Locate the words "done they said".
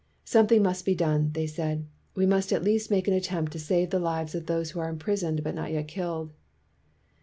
0.95-1.85